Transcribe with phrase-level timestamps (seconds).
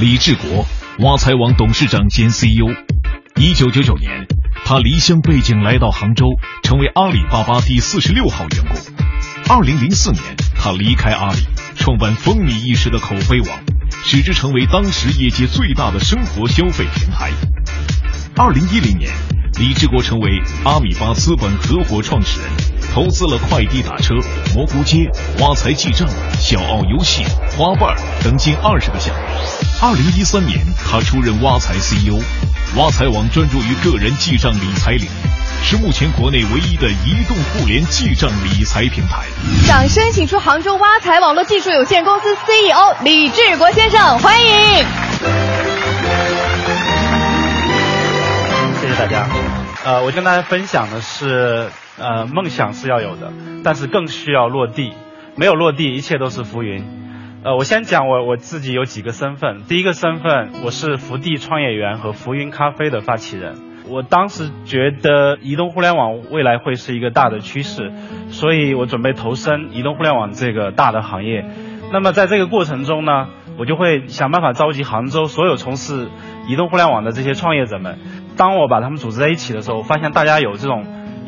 [0.00, 0.66] 李志国，
[1.00, 2.66] 挖财网董事长兼 CEO。
[3.36, 4.26] 一九九九年，
[4.64, 6.26] 他离乡背井来到杭州，
[6.62, 8.76] 成为阿里巴巴第四十六号员工。
[9.48, 10.22] 二零零四年，
[10.56, 11.40] 他离开阿里，
[11.76, 13.60] 创办风靡一时的口碑网，
[14.04, 17.30] 使之成为当时业界最大的生活消费平台。
[18.34, 19.12] 二零一零年，
[19.60, 22.50] 李志国成为阿米巴资本合伙创始人，
[22.94, 24.14] 投资了快递打车、
[24.54, 25.10] 蘑菇街、
[25.40, 26.06] 挖财记账、
[26.38, 27.24] 小奥游戏、
[27.56, 29.20] 花瓣等近二十个项目。
[29.80, 32.20] 二零一三年，他出任挖财 CEO。
[32.76, 35.08] 挖财网专注于个人记账理财领域，
[35.64, 39.24] 是目前国内唯一的移动互联记账理财平台。
[39.66, 44.84] 掌声请出杭州挖财网络技术有限公司 CEO 李志国先生，欢迎。
[48.82, 49.26] 谢谢大家。
[49.84, 51.70] 呃，我跟大家分享的是，
[52.02, 54.92] 呃，梦想是要有的，但是更需要落地。
[55.36, 56.84] 没有落地，一切都是浮云。
[57.44, 59.62] 呃，我先讲我我自己有几个身份。
[59.68, 63.54] 第一个身份，我是福地创业园和浮云咖啡的发起人。
[63.88, 67.92] 我当时觉得移动互联网未来会是一个大的趋势，
[68.30, 71.44] 所以我准备投身移动互联网这个大的行业。
[71.92, 76.08] 那么在这个过程中呢，我就会想办法召集杭州所有从事
[76.46, 77.98] 移动互联网的这些创业者们。
[78.36, 80.84] 当我把他们组织在一起的时候，发现大家有这种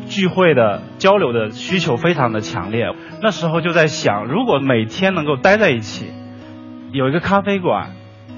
[0.07, 2.87] 聚会的交流的需求非常的强烈。
[3.21, 6.07] 那时候就在想，如果每天能够待在一起，
[6.91, 7.91] 有一个咖啡馆，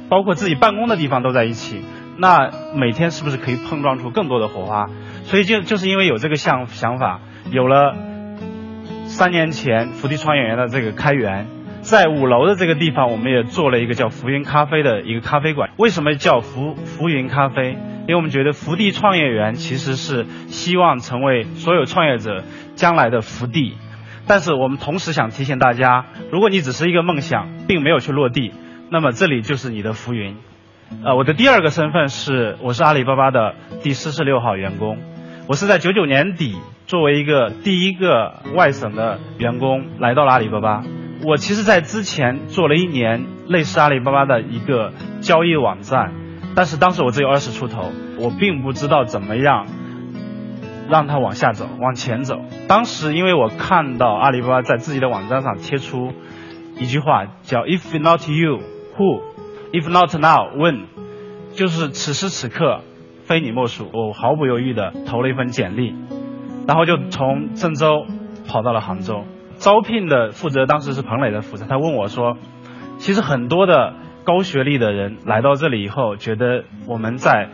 [0.10, 1.82] 包括自己办公的地方都在一起，
[2.18, 4.88] 那每天是不是可以碰撞出更多的火花？
[5.24, 7.20] 所以就就是因为有这个想想法，
[7.52, 7.96] 有了
[9.06, 11.48] 三年前福地创业园的这个开源，
[11.82, 15.70] 在五楼的这个地方，我们也做了一个叫浮云咖啡的一个咖啡馆。
[15.78, 17.78] 为什么叫浮浮云咖啡？
[18.08, 22.44] 因为我们觉得福地创业园其实是希望成为所有创业者
[22.76, 23.76] 将来的福地。
[24.26, 28.54] 但是我们同时想提醒大家，如果你只是一个梦想，并没有去落地，
[28.90, 30.36] 那么这里就是你的浮云。
[31.04, 34.98] 呃，我的第二个身份是，我是阿里巴巴的第四十六号员工。
[35.48, 40.84] 我是在九九年底作为一个第一个外省的员工来到了阿里巴巴。
[41.24, 46.14] 我其实，在之前做了一年类似阿里巴巴的一个交易网站，
[46.58, 49.68] 但是当时我只有二十出头，我并不知道怎么样。
[50.90, 52.40] 让他往下走，往前走。
[52.68, 56.14] 当时因为我看到阿里巴巴在自己的网站上贴出
[56.80, 58.62] 一句话，叫 “If not you,
[58.96, 59.22] who?
[59.74, 60.86] If not now, when?”
[61.54, 62.84] 就是此时此刻
[63.24, 63.90] 非你莫属。
[63.92, 65.94] 我毫不犹豫地投了一份简历，
[66.66, 68.06] 然后就从郑州
[68.48, 69.26] 跑到了杭州。
[69.58, 72.38] 招聘的负责当时是彭磊的负责，他问我说
[72.98, 73.94] ：“其实很多的
[74.28, 77.48] 高学历的人来到这里以后，觉得我们在。”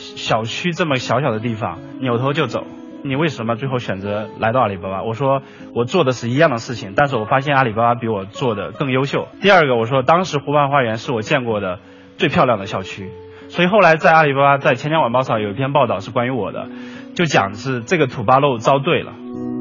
[0.00, 2.64] 小区这么小小的地方，扭头就走，
[3.04, 5.02] 你为什么最后选择来到阿里巴巴？
[5.02, 5.42] 我说
[5.74, 9.28] 我做的是一样的事情，但是我发现阿里巴巴比我做的更优秀。
[9.42, 11.80] 第二个，我说当时湖畔花园是我见过的
[12.16, 13.10] 最漂亮的校区，
[13.48, 16.68] 所以后来在阿里巴巴在钱江晚报上有一篇报道是关于我的，
[17.14, 19.12] 就讲是这个土八路遭对了。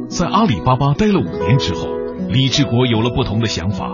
[0.07, 1.89] 在阿里巴巴待了五年之后，
[2.29, 3.89] 李志国有了不同的想法。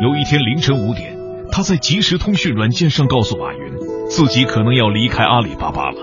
[0.00, 1.13] 有一天凌晨五点，
[1.54, 3.74] 他在即时通讯软件上告诉马云。
[4.08, 5.98] 自己可能要离开阿里巴巴了，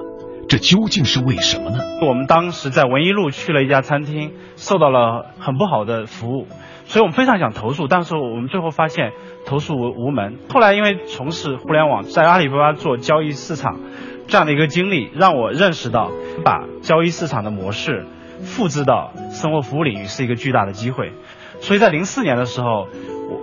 [0.48, 1.78] 这究竟是为什么呢？
[2.08, 6.48] 我们当时在文一路去了一家餐厅，受到了很不好的服务，
[6.86, 9.12] 所以我们非常想投诉，但是我们最后发现
[9.46, 10.38] 投诉无无门。
[10.50, 13.82] 后来因为从事互联网，在阿里巴巴做交易市场
[14.28, 16.12] 这样的一个经历，让我认识到
[16.46, 18.06] 把交易市场的模式
[18.42, 21.12] 复制到生活服务领域是一个巨大的机会。
[21.60, 22.88] 所以在零四年的时候，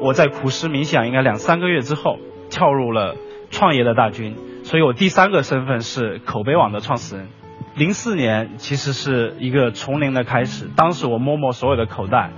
[0.00, 2.18] 我在苦思冥想，应该两三个月之后，
[2.50, 3.16] 跳入了
[3.50, 4.36] 创业的大军。
[4.62, 7.28] 所以我第三个身份是口碑网的创始人。
[7.74, 12.30] 零四年其实是一个从零的开始，当时我摸摸所有的口袋，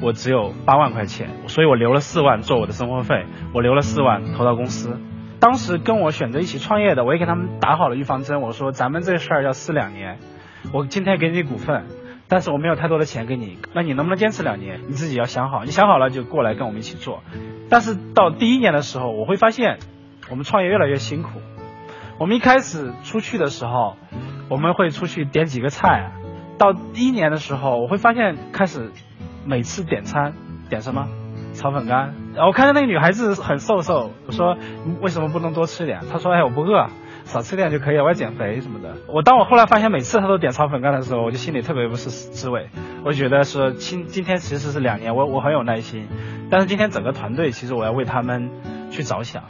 [0.00, 4.98] 我只有八万块钱，所以我留了四万做我的生活费，我留了四万投到公司。
[5.40, 10.18] 当时跟我选择一起创业的，我也给他们打好了预防针，我说咱们这事儿要试两年，
[10.72, 11.84] 我今天给你股份，
[12.28, 14.82] 但是我没有太多的钱给你，那你能不能坚持两年？
[14.86, 17.22] 你自己要想好，你想好了就过来跟我们一起做。
[17.70, 19.78] 但是到第一年的时候，我会发现
[20.30, 21.40] 我们创业越来越辛苦。
[22.18, 23.96] 我们一开始出去的时候，
[24.50, 26.12] 我们会出去点几个菜。
[26.58, 28.90] 到第一年的时候，我会发现开始
[29.46, 30.34] 每次点餐
[30.68, 31.08] 点什么
[31.54, 32.14] 炒粉干。
[32.34, 34.58] 然后我看到那个女孩子很瘦瘦，我说
[35.00, 36.00] 为什么不能多吃点？
[36.10, 36.88] 她说哎我不饿，
[37.28, 38.96] 少吃点就可以了，我要减肥什么的。
[39.06, 42.68] 我当我后来发现每次他都点炒粉干的时候，我就心里特别不是滋味。
[43.04, 46.08] 我觉得说今今天其实是两年，我我很有耐心，
[46.50, 48.50] 但是今天整个团队其实我要为他们
[48.90, 49.44] 去着想。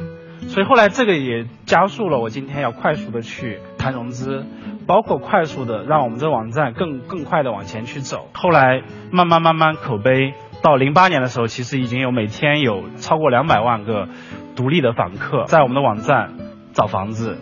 [0.48, 4.44] 所以后来这个也加速了我今天要快速的去谈融资，
[4.86, 8.28] 包括快速的让我们这网站更更快的往前去走。
[8.34, 8.82] 后来
[9.12, 14.08] 慢慢慢慢口碑到零八年的时候，其实已经有每天有超过两百万个
[14.56, 16.32] 独立的访客，在我们的网站
[16.72, 17.36] 找房子、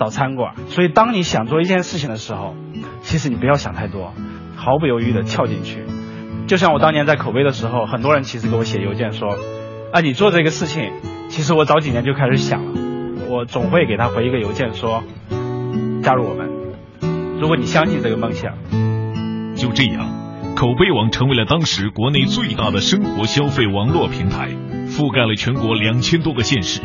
[0.00, 0.54] 找餐馆。
[0.70, 2.56] 所以，当你想做一件事情的时候，
[3.02, 4.14] 其实你不要想太多，
[4.56, 5.84] 毫不犹豫的跳进去。
[6.46, 9.36] 就像我当年在口碑的时候，很多人其实给我写邮件说
[9.92, 10.90] ：“啊，你做这个事情，
[11.28, 12.72] 其实我早几年就开始想了。”
[13.28, 15.02] 我总会给他回一个邮件说
[16.02, 16.48] ：“加入我们，
[17.38, 18.54] 如果你相信这个梦想。”
[19.54, 20.08] 就这样，
[20.56, 24.48] 口碑网成为了当时国内最大的生活消费网络平台，
[24.88, 26.80] 覆盖了全国两千多个县市。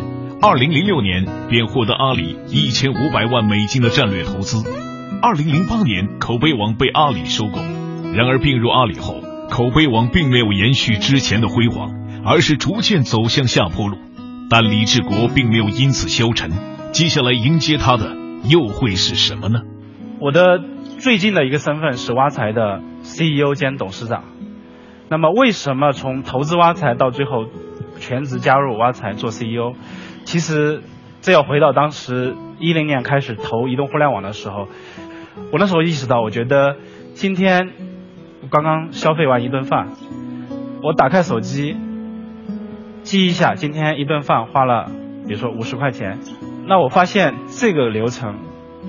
[0.48, 4.64] 二零零六年便获得阿里一千五百万美金的战略投资。
[5.20, 7.60] 二零零八年，口碑网被阿里收购。
[8.14, 13.98] 然而并入阿里后，口碑网并没有延续之前的辉煌，而是逐渐走向下坡路。
[14.48, 16.52] 但李志国并没有因此消沉，
[16.92, 18.16] 接下来迎接他的
[18.48, 19.62] 又会是什么呢？
[20.20, 20.62] 我的。
[21.00, 24.24] 最近的一个身份是挖财的 CEO 兼董事长。
[25.10, 27.48] 那么，为什么从投资挖财到最后
[28.00, 29.74] 全职加入挖财做 CEO？
[30.26, 30.82] 其实，
[31.22, 34.68] 这要回到当时一零年开始投移动互联网的时候，
[35.54, 36.78] 我那时候意识到，我觉得
[37.14, 37.72] 今天
[38.42, 39.90] 我刚刚消费完一顿饭，
[40.84, 41.78] 我打开手机
[43.04, 44.92] 记一下今天一顿饭花了，
[45.28, 46.20] 比如说五十块钱，
[46.68, 48.40] 那我发现这个流程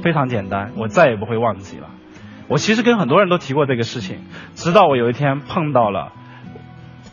[0.02, 1.90] 非常简单，我再也不会忘记了。
[2.48, 4.20] 我其实跟很多人都提过这个事情，
[4.54, 6.12] 直到我有一天碰到了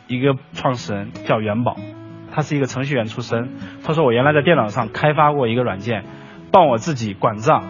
[0.07, 1.75] 一个创始人叫元宝，
[2.33, 3.51] 他是一个程序员出身。
[3.85, 6.03] 他说我原来在电脑上开发过一个软件，
[6.51, 7.63] 帮我自己管账。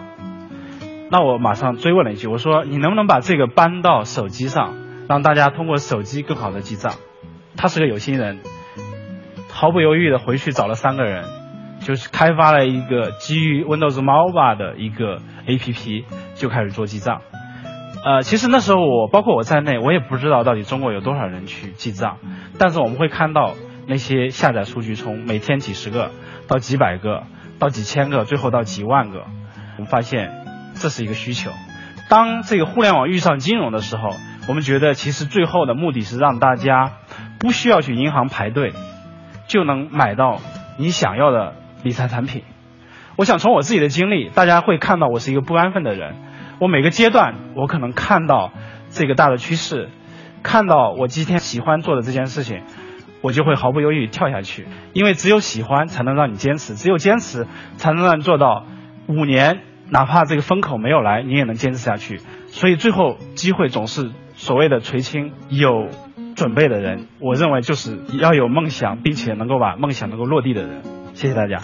[1.10, 4.74] 那我马上追问了一句，我说你能不能把这个搬到手机上，
[5.08, 6.94] 让大家通过手机更好的记账？
[7.56, 8.40] 他是个有心人，
[9.50, 11.24] 毫不犹豫的回去找了三个人，
[11.80, 17.20] 就是开发了一个基于 Windows Mobile 的一个 APP，就开始做记账。
[18.04, 22.18] 呃，其实那时候我包括我在内，我也不知道到底中国有多少人去记账，
[22.58, 23.52] 但是我们会看到
[23.86, 26.10] 那些下载数据从每天几十个
[26.48, 27.24] 到几百个
[27.58, 29.24] 到几千个，最后到几万个，
[29.76, 30.30] 我们发现
[30.74, 31.50] 这是一个需求。
[32.08, 34.14] 当这个互联网遇上金融的时候，
[34.48, 36.92] 我们觉得其实最后的目的是让大家
[37.38, 38.72] 不需要去银行排队，
[39.46, 40.40] 就能买到
[40.78, 42.42] 你想要的理财产品。
[43.16, 46.16] 我想从我自己的经历，大家会看到我是一个不安分的人。
[46.58, 48.52] 我每个阶段，我可能看到
[48.90, 49.88] 这个大的趋势，
[50.42, 52.62] 看到我今天喜欢做的这件事情，
[53.24, 54.66] 我就会毫不犹豫跳下去。
[54.92, 58.66] 因为只有喜欢才能让你坚持，只有坚持才能让你做到
[59.08, 62.20] 五年，哪怕这个风口没有来，你也能坚持下去。
[62.48, 65.88] 所以最后机会总是所谓的垂青，有
[66.36, 70.82] 准备的人，我认为就是要有梦想，并且能够把梦想能够落地的人。
[71.14, 71.62] 谢谢大家。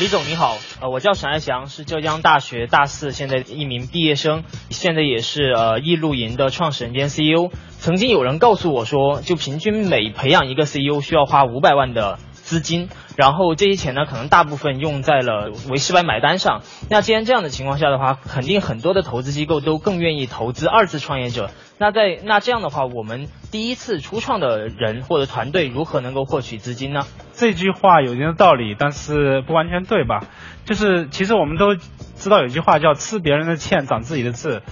[0.00, 7.50] 李总你好，呃，我叫沈爱祥，是浙江大学大四现在一名毕业生，现在也是呃易露营的创始人兼 CEO。
[7.78, 12.18] 曾经有人告诉我说，就平均每培养一个 CEO 需要花五百万的
[12.50, 16.62] 资金，然后这些钱呢，可能大部分用在了为失败买单上。
[16.88, 21.50] 那既然这样的情况下的话，肯定很多的投资机构都更愿意投资二次创业者。
[21.78, 27.02] 那在那这样的话，我们第一次初创的人或者团队如何能够获取资金呢？
[27.34, 30.24] 这句话有一定的道理，但是不完全对吧？
[30.64, 34.62] 就是其实我们都知道有句话叫“吃别人的欠，长自己的智”。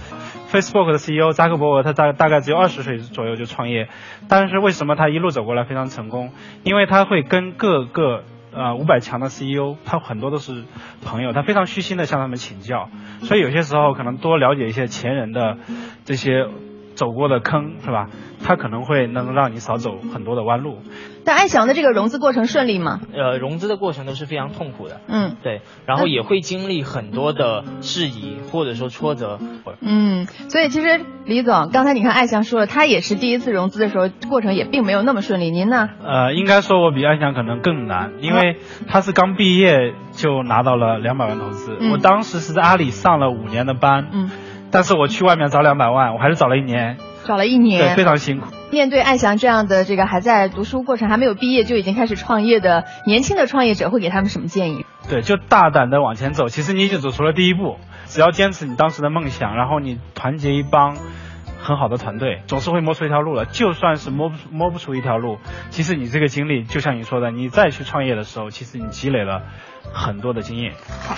[0.51, 3.87] Facebook 的 CEO 扎克伯格他大大概只有二十岁左右就创业，
[4.27, 6.31] 但是为什么他一路走过来非常成功？
[6.63, 10.63] 因为他会跟各个呃五百强的 CEO，他很多都是
[11.05, 12.89] 朋友，他非常虚心的向他们请教，
[13.21, 15.57] 所以有些时候可能多了解一些前人的
[16.05, 16.47] 这些。
[16.99, 18.09] 走过的坑是吧？
[18.43, 20.79] 它可能会能让你少走很多的弯路。
[21.23, 22.99] 但爱翔的这个融资过程顺利吗？
[23.13, 24.99] 呃，融资的过程都是非常痛苦的。
[25.07, 29.39] 嗯，对，然后也会经历很多的质疑或者说挫折。
[29.79, 35.51] 嗯，所以其实李总刚才你看爱翔说了，他也是第一次融资的时候，过程也并没有那么顺利。
[35.51, 35.89] 您呢？
[36.03, 38.57] 呃，应该说我比爱翔可能更难，因为
[38.89, 41.77] 他是刚毕业就拿到了两百万投资。
[41.93, 44.07] 我当时是在阿里上了五年的班。
[44.11, 44.29] 嗯。
[44.71, 48.47] 但是我去外面找两百万，我还是找了一年，找了一年，对，非常辛苦。
[48.71, 54.85] 面对爱翔这样的这个还在读书过程、还没有毕业就已经开始创业的年轻的创业者，会给他们什么建议？
[55.09, 56.49] 对，就大胆的往前走。
[56.49, 60.97] 其实你已经走出了第一步，只要坚持你当时的梦想，然后你团结一帮
[61.61, 63.45] 很好的团队，总是会摸出一条路的。
[63.45, 65.37] 就算是摸不摸不出一条路，
[65.69, 69.43] 其实你这个经历，就像你说的，你再去创业的时候，其实你积累了
[69.93, 70.73] 很多的经验。
[71.07, 71.15] 好。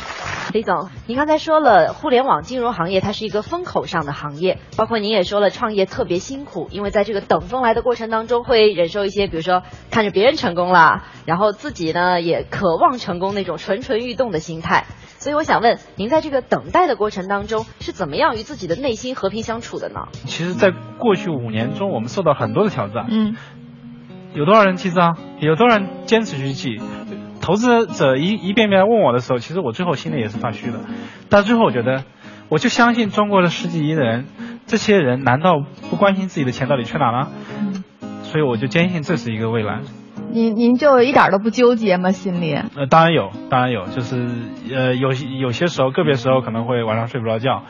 [0.54, 14.88] 李总，您刚才说了，互联网金融行业它是一个风口上的行业，包括您也说了，创业特别辛苦，因为在这个等风来的过程当中，会忍受一些，比如说看着别人成功了，然后自己呢也渴望成功那种蠢蠢欲动的心态。
[15.22, 20.08] 所以我想问，您在这个等待的过程当中，是怎么样与自己的内心和平相处的呢？
[20.26, 23.06] 其实，在过去五年中，我们受到很多的挑战。
[23.08, 23.36] 嗯，
[24.34, 25.16] 有多少人记账？
[25.40, 26.82] 有多少人坚持去记？
[27.40, 30.80] 投资者一一遍遍问我的时候，其实我最后心里也是发虚的。
[31.30, 32.04] 但最后我觉得，
[32.50, 34.26] 我就相信中国的十几亿的人，
[34.66, 37.30] 这些人难道不关心自己的钱到底去哪了？
[38.24, 39.82] 所以我就坚信这是一个未来。
[40.34, 42.12] 您您就一点都不纠结吗？
[42.12, 42.54] 心里？
[42.76, 44.28] 呃，当然有，当然有，就是
[44.74, 47.64] 呃有有些时候，个别时候可能会晚上睡不着觉。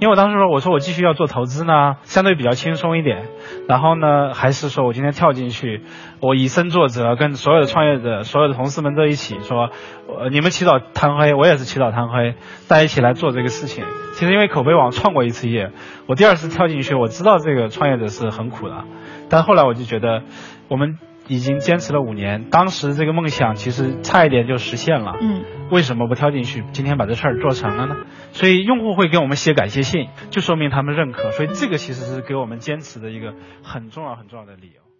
[0.00, 3.28] 因为我当时说，我说我继续要做投资呢，相对比较轻松一点。
[3.68, 5.82] 然后呢，还是说我今天跳进去，
[6.18, 9.70] 我以身作则，跟所有的创业者、所有的同事们都一起说，
[10.08, 12.34] 呃，你们起早贪黑，我也是起早贪黑，
[12.66, 13.84] 大家一起来做这个事情。
[14.14, 15.70] 其实因为口碑网创过一次业，
[16.08, 18.82] 我第二次跳进去，我知道这个创业者是很苦的，
[19.28, 20.22] 但后来我就觉得，
[20.68, 20.98] 我们。
[21.28, 25.16] 已经坚持了五年，当时这个梦想其实差一点就实现了。
[25.20, 26.64] 嗯，为什么不跳进去？
[26.72, 27.96] 今天把这事儿做成了呢？
[28.32, 31.30] 所以用户会给我们写感谢信，就说明他们认可。
[31.30, 34.91] 所以这个其实是给我们坚持的一个很重要很重要的理由。